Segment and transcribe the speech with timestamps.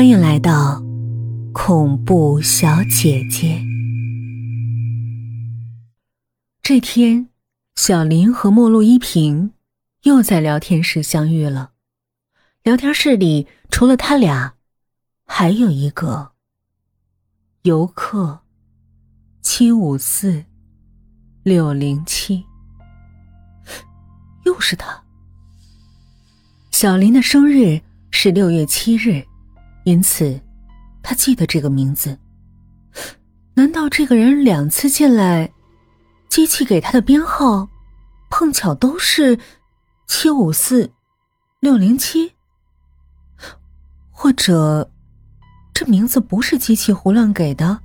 [0.00, 0.82] 欢迎来到
[1.52, 3.62] 恐怖小姐姐。
[6.62, 7.28] 这天，
[7.76, 9.52] 小林和莫路依萍
[10.04, 11.72] 又在聊天室相遇了。
[12.62, 14.54] 聊天室里除了他俩，
[15.26, 16.32] 还有一个
[17.64, 18.40] 游客
[19.42, 20.46] 七五四
[21.42, 22.42] 六零七，
[24.46, 25.04] 又是他。
[26.70, 29.26] 小林的生日是六月七日。
[29.90, 30.40] 因此，
[31.02, 32.16] 他记得这个名字。
[33.54, 35.52] 难道这个人两次进来，
[36.28, 37.68] 机器给他的编号
[38.30, 39.36] 碰巧都是
[40.06, 40.92] 七五四
[41.58, 42.34] 六零七？
[44.12, 44.92] 或者，
[45.74, 47.80] 这名字不是机器胡乱给的？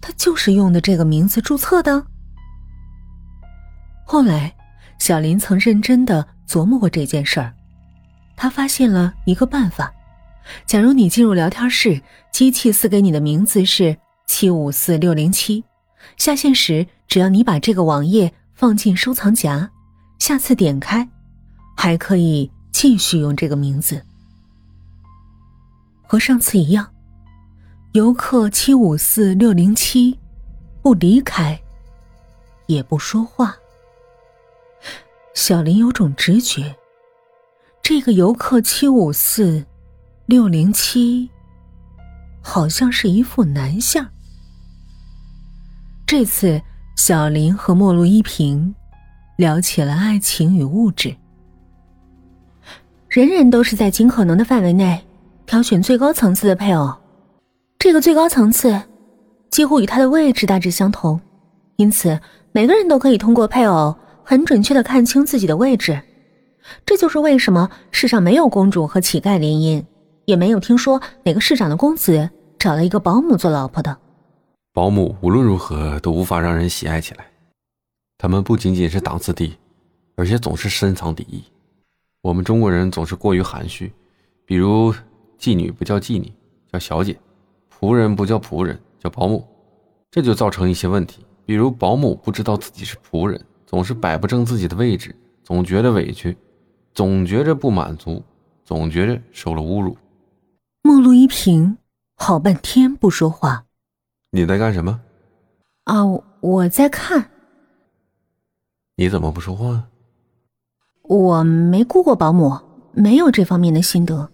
[0.00, 2.06] 他就是用的这个名字注册的。
[4.06, 4.56] 后来，
[4.98, 7.52] 小林曾认真的琢磨过这件事儿，
[8.36, 9.92] 他发现了一个办法。
[10.66, 12.00] 假如你进入聊天室，
[12.32, 15.64] 机器赐给你的名字是七五四六零七，
[16.16, 19.70] 下线时只要你把这个网页放进收藏夹，
[20.18, 21.08] 下次点开，
[21.76, 24.02] 还可以继续用这个名字。
[26.02, 26.92] 和上次一样，
[27.92, 30.18] 游客七五四六零七
[30.82, 31.60] 不离开，
[32.66, 33.56] 也不说话。
[35.34, 36.74] 小林有种直觉，
[37.82, 39.64] 这个游客七五四。
[40.26, 41.28] 六零七，
[42.40, 44.06] 好像是一副男相。
[46.06, 46.62] 这次
[46.96, 48.72] 小林和莫路依萍
[49.36, 51.14] 聊起了爱情与物质。
[53.08, 55.04] 人人都是在尽可能的范围内
[55.44, 56.94] 挑选最高层次的配偶，
[57.78, 58.80] 这个最高层次
[59.50, 61.20] 几乎与他的位置大致相同，
[61.76, 62.18] 因此
[62.52, 66.00] 每个人都可以通过配偶很准确的看清自己的位置。
[66.86, 69.84] 这就是为什么世上没有公主和乞丐联姻。
[70.32, 73.94] 也没有听说哪个市长的公子找了一个保姆做老婆的。
[74.72, 77.26] 保姆无论如何都无法让人喜爱起来，
[78.16, 79.54] 他们不仅仅是档次低，
[80.16, 81.44] 而且总是深藏敌意。
[82.22, 83.92] 我们中国人总是过于含蓄，
[84.46, 84.94] 比如
[85.38, 86.32] 妓女不叫妓女，
[86.72, 87.12] 叫小姐；
[87.70, 89.46] 仆人不叫仆人，叫保姆，
[90.10, 91.26] 这就造成一些问题。
[91.44, 95.14] 比如保姆不知道自己是仆人，总是摆不正自己的位置，
[95.44, 96.34] 总觉得委屈，
[96.94, 98.22] 总觉着不满足，
[98.64, 99.94] 总觉着受了侮辱。
[100.82, 101.78] 莫露一平
[102.16, 103.66] 好半天不说话。
[104.30, 105.00] 你在干什么？
[105.84, 106.02] 啊，
[106.40, 107.30] 我在看。
[108.96, 109.84] 你怎么不说话？
[111.02, 112.58] 我没雇过保姆，
[112.92, 114.30] 没有这方面的心得。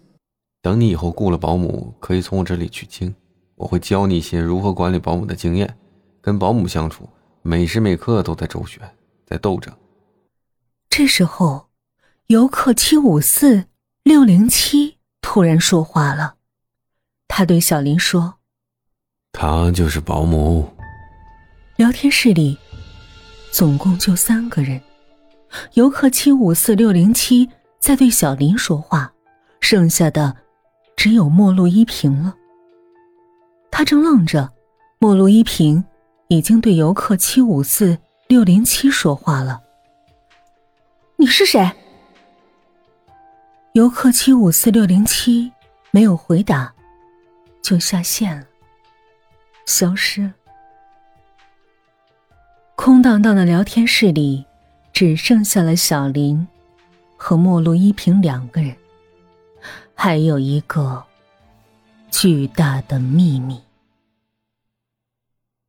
[0.63, 3.15] 等你以后雇了保姆，可以从我这里取经，
[3.55, 5.77] 我会教你一些如何管理保姆的经验。
[6.21, 7.09] 跟保姆相处，
[7.43, 8.83] 每时每刻都在周旋，
[9.27, 9.73] 在斗争。
[10.89, 11.69] 这时候，
[12.27, 13.67] 游客七五四
[14.03, 16.37] 六零七突然说话了。
[17.28, 18.34] 他对小林说
[19.33, 20.69] ：“他就是保姆。”
[21.77, 22.59] 聊天室里
[23.53, 24.81] 总共就三个人，
[25.75, 29.12] 游客七五四六零七在对小林说话，
[29.61, 30.34] 剩下的
[30.97, 32.34] 只有陌路依萍了。
[33.71, 34.50] 他正愣着，
[34.99, 35.84] 陌路依萍
[36.27, 37.97] 已经对游客七五四
[38.27, 39.61] 六零七说话了
[41.15, 41.71] ：“你是谁？”
[43.75, 45.53] 游客七五四六零七
[45.93, 46.75] 没有回答。
[47.69, 48.47] 就下线了，
[49.67, 50.33] 消失了。
[52.75, 54.47] 空荡荡的聊天室里，
[54.91, 56.49] 只剩下了小林
[57.19, 58.75] 和陌路依萍两个人，
[59.95, 61.05] 还有一个
[62.11, 63.61] 巨大的秘密。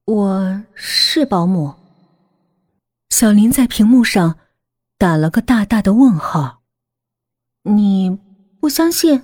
[0.06, 1.76] 我是保姆。
[3.10, 4.40] 小林在屏幕上
[4.98, 6.62] 打了个大大的问号。
[7.64, 8.18] 你
[8.62, 9.22] 不相信？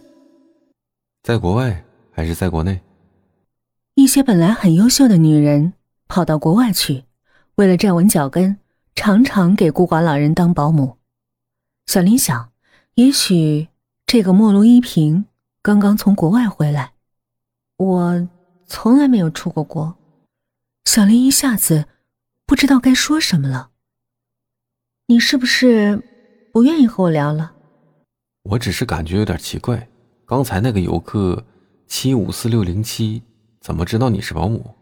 [1.23, 1.84] 在国外。
[2.15, 2.79] 还是在国内，
[3.95, 5.73] 一些本来很优秀的女人
[6.07, 7.03] 跑到国外去，
[7.55, 8.57] 为了站稳脚跟，
[8.95, 10.95] 常常给孤寡老人当保姆。
[11.87, 12.53] 小林想，
[12.93, 13.67] 也许
[14.07, 15.25] 这个莫路依萍
[15.61, 16.93] 刚刚从国外回来。
[17.75, 18.29] 我
[18.65, 19.97] 从来没有出过国。
[20.85, 21.85] 小林一下子
[22.45, 23.71] 不知道该说什么了。
[25.07, 26.01] 你是不是
[26.53, 27.51] 不愿意和我聊了？
[28.43, 29.89] 我只是感觉有点奇怪，
[30.25, 31.45] 刚才那个游客。
[31.87, 33.21] 七五四六零七，
[33.61, 34.75] 怎么知道你是保姆？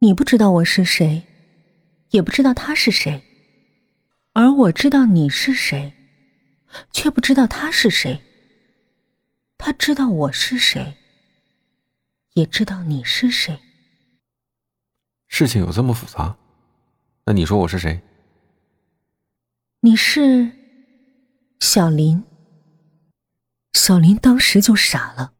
[0.00, 1.22] 你不知道我是谁，
[2.10, 3.22] 也不知道他是谁，
[4.32, 5.92] 而我知道你是谁，
[6.92, 8.20] 却不知道他是谁。
[9.56, 10.96] 他知道我是谁，
[12.34, 13.58] 也知道你是谁。
[15.28, 16.36] 事情有这么复杂？
[17.24, 18.02] 那你说我是谁？
[19.80, 20.50] 你是
[21.60, 22.22] 小林。
[23.72, 25.33] 小林当时就傻了。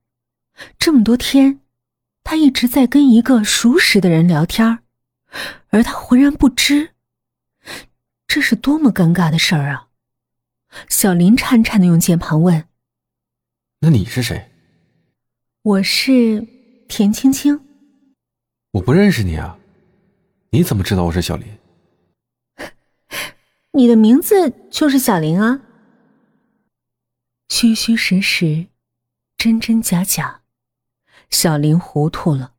[0.78, 1.60] 这么多天，
[2.22, 4.80] 他一直在跟一个熟识的人聊天
[5.70, 6.90] 而他浑然不知，
[8.26, 9.88] 这是多么尴尬的事儿啊！
[10.88, 12.68] 小林颤颤的用键盘问
[13.80, 14.50] ：“那你是谁
[15.62, 16.46] ？”“我是
[16.88, 17.60] 田青青。
[18.72, 19.58] ”“我不认识你啊，
[20.50, 21.46] 你怎么知道我是小林
[23.72, 25.60] ？”“你的名字就是小林啊。”
[27.50, 28.66] 虚虚实实，
[29.36, 30.42] 真真假假，
[31.30, 32.52] 小林糊涂了。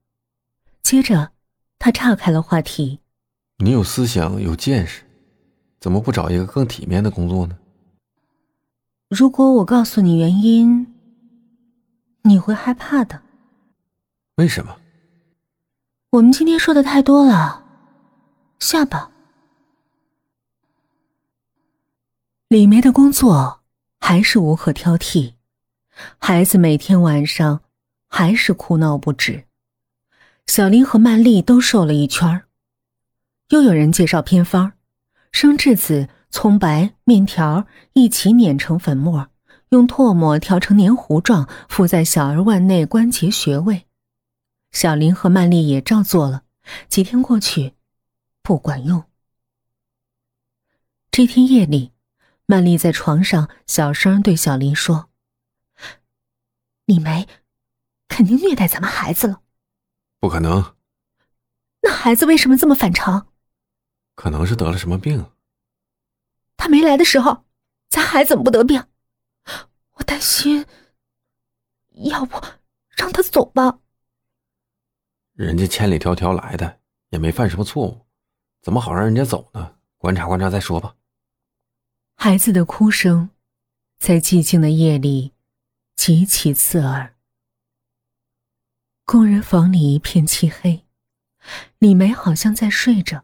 [0.81, 1.31] 接着，
[1.79, 2.99] 他岔开了话题
[3.63, 5.03] ：“你有思想，有见识，
[5.79, 7.57] 怎么不找一个更体面的工作呢？”
[9.09, 10.93] 如果我告诉你原因，
[12.23, 13.21] 你会害怕的。
[14.35, 14.77] 为什么？
[16.11, 17.63] 我们今天说的太多了，
[18.59, 19.11] 下吧。
[22.47, 23.61] 李梅的工作。
[24.01, 25.33] 还是无可挑剔，
[26.19, 27.61] 孩子每天晚上
[28.07, 29.45] 还是哭闹不止，
[30.47, 32.43] 小林和曼丽都瘦了一圈
[33.49, 34.73] 又有人介绍偏方，
[35.31, 39.29] 生栀子、葱白、面条一起碾成粉末，
[39.69, 43.85] 用唾沫调成黏糊状，敷在小儿腕内关节穴位。
[44.71, 46.43] 小林和曼丽也照做了，
[46.87, 47.73] 几天过去，
[48.41, 49.03] 不管用。
[51.11, 51.91] 这天夜里。
[52.47, 55.09] 曼丽在床上小声对小林说
[56.85, 57.27] ：“李梅，
[58.07, 59.41] 肯定虐待咱们孩子了。
[60.19, 60.75] ”“不可能。
[61.81, 63.27] ”“那孩子为什么这么反常
[64.15, 65.31] ？”“可能是得了什么病。
[66.57, 67.45] ”“他没来的时候，
[67.89, 68.83] 咱孩子怎么不得病？
[69.93, 70.65] 我担心。
[72.11, 72.41] 要不
[72.89, 73.79] 让他走吧
[75.33, 76.79] ？”“人家千里迢迢来的，
[77.09, 78.05] 也没犯什么错误，
[78.61, 79.75] 怎么好让人家走呢？
[79.97, 80.95] 观察观察再说吧。”
[82.15, 83.29] 孩子的哭声，
[83.97, 85.33] 在寂静的夜里
[85.95, 87.14] 极其刺耳。
[89.05, 90.83] 工人房里一片漆黑，
[91.77, 93.23] 李梅好像在睡着。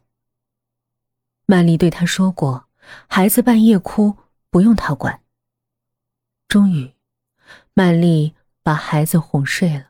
[1.48, 2.70] 曼丽对他说过，
[3.08, 4.16] 孩子半夜哭
[4.52, 5.24] 不用他管。
[6.48, 6.94] 终于，
[7.74, 9.88] 曼丽把孩子哄睡了。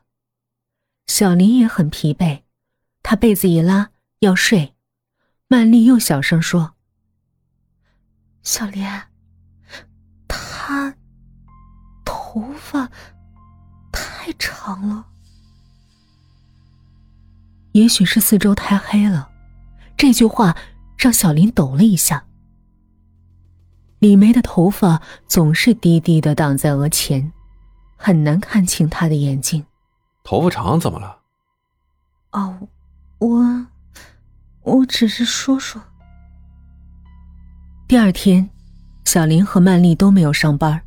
[1.06, 2.44] 小林也很疲惫，
[3.02, 3.90] 他被子一拉
[4.20, 4.74] 要睡，
[5.48, 6.74] 曼丽又小声说。
[8.42, 9.10] 小莲，
[10.26, 10.96] 他
[12.02, 12.90] 头发
[13.92, 15.11] 太长了。
[17.72, 19.30] 也许是四周太黑了，
[19.96, 20.56] 这句话
[20.96, 22.24] 让小林抖了一下。
[23.98, 27.32] 李梅的头发总是低低的挡在额前，
[27.96, 29.64] 很难看清她的眼睛。
[30.24, 31.18] 头发长怎么了？
[32.32, 32.68] 哦，
[33.18, 33.66] 我
[34.62, 35.80] 我只是说说。
[37.88, 38.48] 第二天，
[39.04, 40.82] 小林和曼丽都没有上班，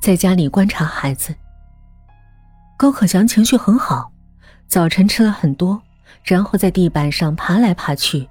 [0.00, 1.34] 在家里观察孩子。
[2.78, 4.12] 高可祥情绪很好，
[4.66, 5.82] 早晨吃了很多，
[6.22, 8.28] 然后在地板上爬来爬去。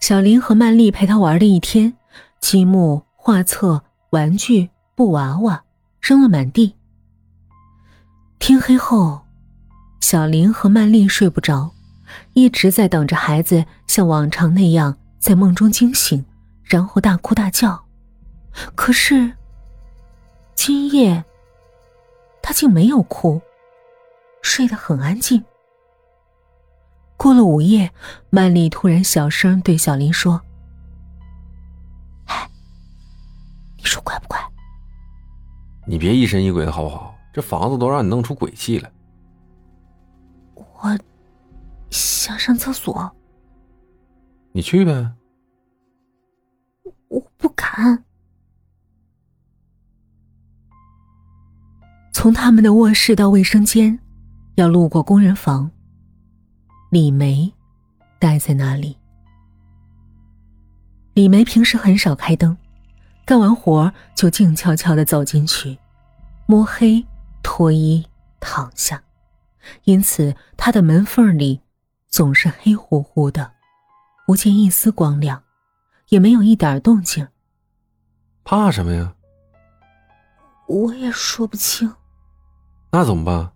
[0.00, 1.94] 小林和曼丽陪他玩了一天，
[2.40, 5.62] 积木、画册、玩具、布娃娃
[6.00, 6.74] 扔了满地。
[8.38, 9.20] 天黑后，
[10.00, 11.72] 小林和曼丽睡不着，
[12.32, 16.24] 一直在等着孩子像往常那样在梦中惊醒。
[16.64, 17.84] 然后大哭大叫，
[18.74, 19.32] 可是
[20.54, 21.22] 今夜
[22.42, 23.40] 他竟没有哭，
[24.42, 25.44] 睡得很安静。
[27.22, 27.92] 过了午夜，
[28.30, 30.42] 曼丽突然小声对小林说
[32.26, 32.50] ：“哎，
[33.76, 34.36] 你说怪不怪
[35.86, 37.14] ？”“你别疑神疑鬼的好不好？
[37.32, 38.90] 这房子都让你弄出鬼气了。
[40.54, 40.98] ”“我
[41.90, 43.14] 想上厕所。
[44.50, 45.12] ”“你去呗。”
[47.06, 48.02] 我不敢。
[52.12, 54.00] 从他们的卧室到卫生间，
[54.56, 55.70] 要路过工人房。
[56.92, 57.50] 李梅
[58.18, 58.98] 待在那里。
[61.14, 62.54] 李梅平时很少开灯，
[63.24, 65.78] 干完活就静悄悄的走进去，
[66.44, 67.02] 摸黑
[67.42, 68.06] 脱衣
[68.40, 69.02] 躺下，
[69.84, 71.62] 因此她的门缝里
[72.08, 73.52] 总是黑乎乎的，
[74.26, 75.42] 不见一丝光亮。
[76.10, 77.26] 也没有一点动静。
[78.44, 79.14] 怕什么呀？
[80.68, 81.90] 我也说不清。
[82.90, 83.50] 那怎么办？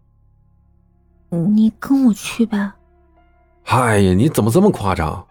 [1.55, 2.73] 你跟我去呗。
[3.67, 5.27] 哎呀，你怎么这么夸张？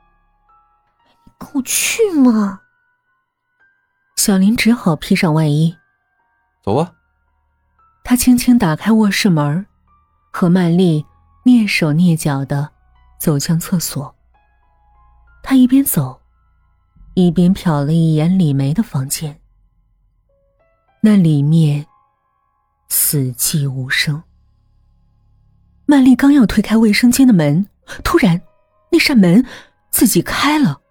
[1.26, 2.62] 你跟我去嘛。
[4.16, 5.76] 小林只好披上外衣。
[6.64, 6.94] 走吧。
[8.04, 9.66] 他轻轻打开卧室门，
[10.32, 11.06] 和曼丽
[11.44, 12.72] 蹑手蹑脚的
[13.20, 14.16] 走向厕所。
[15.42, 16.22] 他一边走。
[17.18, 19.40] 一边瞟了一眼李梅的房间，
[21.00, 21.86] 那里面
[22.90, 24.22] 死寂无声。
[25.86, 27.70] 曼丽刚要推开卫生间的门，
[28.04, 28.42] 突然，
[28.92, 29.46] 那扇门
[29.92, 30.82] 自己开了。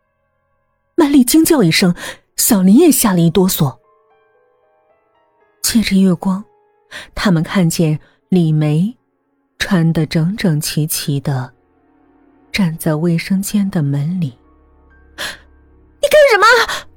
[0.96, 1.94] 曼丽惊叫一声，
[2.36, 3.78] 小林也吓了一哆嗦。
[5.62, 6.44] 借着月光，
[7.14, 7.98] 他们看见
[8.28, 8.96] 李梅
[9.58, 11.52] 穿得整整齐齐的
[12.52, 14.38] 站在卫生间的门里。
[15.16, 16.88] 你干什么？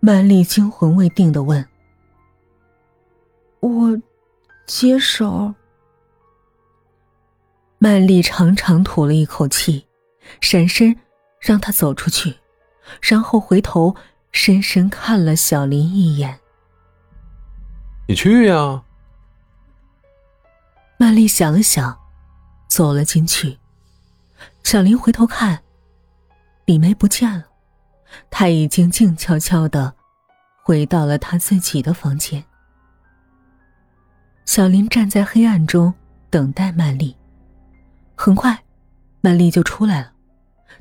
[0.00, 1.66] 曼丽惊魂未定的问。
[3.60, 4.00] 我
[4.66, 5.54] 接手。
[7.80, 9.86] 曼丽长长吐了一口气，
[10.40, 10.96] 闪身
[11.40, 12.36] 让他走出去，
[13.00, 13.94] 然后回头
[14.32, 16.40] 深深看了小林一眼。
[18.08, 18.82] 你去呀。
[20.96, 21.96] 曼丽想了想，
[22.66, 23.58] 走了进去。
[24.64, 25.62] 小林回头看，
[26.64, 27.44] 李梅不见了，
[28.28, 29.94] 她已经静悄悄的
[30.64, 32.42] 回到了她自己的房间。
[34.44, 35.94] 小林站在黑暗中
[36.28, 37.16] 等待曼丽。
[38.20, 38.64] 很快，
[39.20, 40.12] 曼丽就出来了。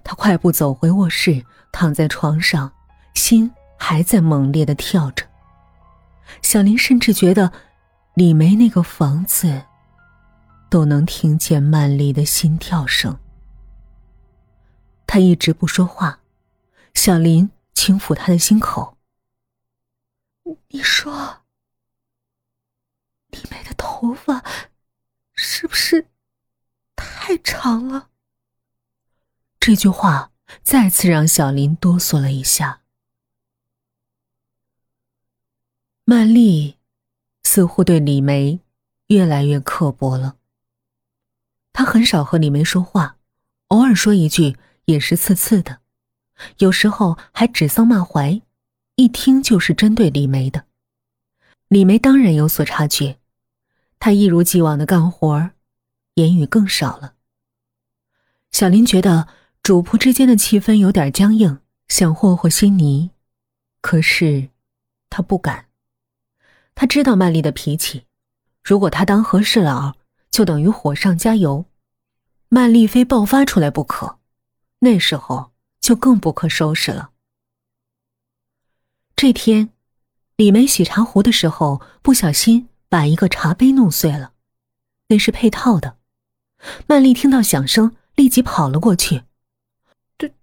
[0.04, 2.74] 她快步走回卧室，躺在床上，
[3.14, 5.24] 心还在猛烈的跳着。
[6.42, 7.54] 小林甚至觉得，
[8.16, 9.62] 李梅那个房子
[10.68, 13.20] 都能听见曼丽的心跳声。
[15.06, 16.20] 他一直不说话，
[16.96, 18.98] 小林轻抚他的心口
[20.70, 21.44] ：“你说，
[23.30, 24.44] 李梅的头发
[25.36, 26.08] 是不是？”
[27.44, 28.10] 长了。
[29.60, 30.32] 这句话
[30.64, 32.82] 再次让小林哆嗦了一下。
[36.06, 36.78] 曼丽
[37.44, 38.62] 似乎对李梅
[39.08, 40.38] 越来越刻薄了。
[41.74, 43.18] 她很少和李梅说话，
[43.68, 45.80] 偶尔说一句也是刺刺的，
[46.60, 48.42] 有时候还指桑骂槐，
[48.96, 50.66] 一听就是针对李梅的。
[51.68, 53.20] 李梅当然有所察觉，
[54.00, 55.52] 她一如既往的干活，
[56.14, 57.16] 言语更少了。
[58.58, 59.28] 小林觉得
[59.62, 61.60] 主仆之间的气氛有点僵硬，
[61.90, 63.12] 想和和稀泥，
[63.82, 64.50] 可是
[65.12, 65.68] 他不敢。
[66.74, 68.08] 他知道曼丽的脾气，
[68.64, 69.94] 如果他当和事佬，
[70.32, 71.66] 就等于火上加油，
[72.50, 74.18] 曼丽非爆发出来不可，
[74.80, 77.12] 那时候就更不可收拾了。
[79.16, 79.70] 这天，
[80.36, 84.34] 李梅洗茶壶的时候，不小心把一个茶杯弄碎了，
[85.10, 85.98] 那是配套的。
[86.88, 87.96] 曼丽听到响声。
[88.18, 89.24] 立即跑了过去。
[90.18, 90.34] 对，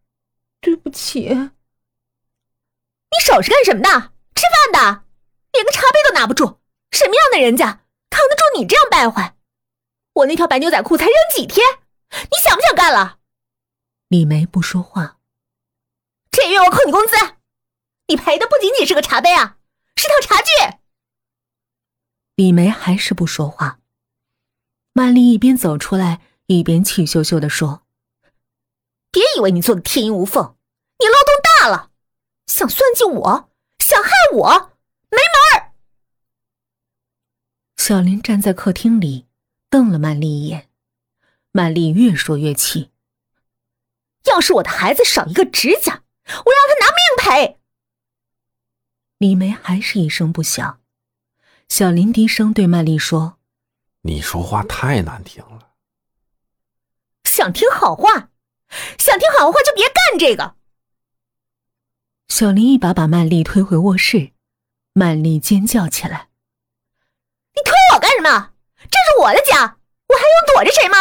[0.60, 1.28] 对不起。
[1.28, 4.12] 你手是干什么的？
[4.34, 5.04] 吃饭的，
[5.52, 6.58] 连个茶杯都拿不住，
[6.92, 9.36] 什么样的人家扛得住你这样败坏？
[10.14, 11.64] 我那条白牛仔裤才扔几天，
[12.10, 13.18] 你想不想干了？
[14.08, 15.18] 李梅不说话。
[16.30, 17.16] 这月我扣你工资，
[18.06, 19.58] 你赔的不仅仅是个茶杯啊，
[19.96, 20.78] 是套茶具。
[22.36, 23.80] 李梅还是不说话。
[24.92, 26.20] 曼丽一边走出来。
[26.46, 27.86] 一边气羞羞的说
[29.10, 30.56] ：“别以为你做的天衣无缝，
[30.98, 31.90] 你漏洞大了，
[32.46, 34.72] 想算计我，想害我，
[35.10, 35.72] 没门儿！”
[37.78, 39.26] 小林站在客厅里，
[39.70, 40.68] 瞪了曼丽一眼。
[41.52, 42.90] 曼丽越说越气
[44.24, 46.98] ：“要是我的孩子少一个指甲，我让他拿命
[47.46, 47.60] 赔！”
[49.18, 50.80] 李梅还是一声不响。
[51.68, 53.38] 小林低声对曼丽说
[54.02, 55.70] ：“你说话太难听了。”
[57.34, 58.30] 想听好话，
[58.96, 60.54] 想听好话就别干这个。
[62.28, 64.30] 小林一把把曼丽推回卧室，
[64.92, 66.28] 曼丽尖叫起来
[67.56, 68.52] ：“你推我干什么？
[68.82, 70.96] 这是我的家，我还用躲着谁吗？”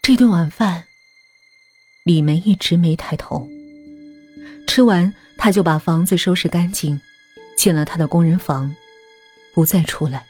[0.00, 0.86] 这顿晚饭，
[2.06, 3.46] 李梅一直没抬头。
[4.66, 6.98] 吃完，她就把房子收拾干净，
[7.58, 8.74] 进了她的工人房，
[9.52, 10.26] 不再出来。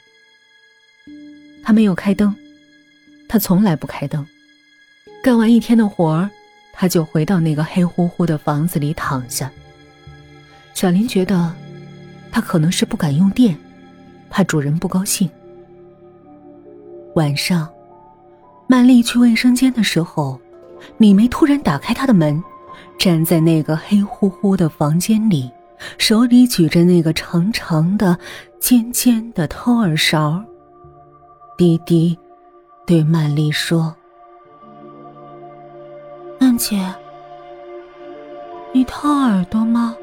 [1.62, 2.36] 她没有开灯。
[3.28, 4.26] 他从来不开灯，
[5.22, 6.30] 干完一天的活儿，
[6.72, 9.50] 他就回到那个黑乎乎的房子里躺下。
[10.72, 11.52] 小林觉得，
[12.32, 13.56] 他可能是不敢用电，
[14.30, 15.28] 怕主人不高兴。
[17.14, 17.68] 晚上，
[18.66, 20.40] 曼丽去卫生间的时候，
[20.96, 22.42] 李梅突然打开她的门，
[22.98, 25.50] 站在那个黑乎乎的房间里，
[25.98, 28.16] 手里举着那个长长的、
[28.60, 30.42] 尖尖的掏耳勺，
[31.56, 32.16] 滴滴。
[32.88, 33.94] 对曼丽说
[36.40, 36.94] ：“曼姐，
[38.72, 39.94] 你掏耳朵吗？”